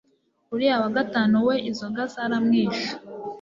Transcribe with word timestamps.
uriya 0.53 0.75
wa 0.83 0.89
gatanu 0.97 1.35
we 1.47 1.55
izoga 1.69 2.01
zaramwishe 2.13 2.89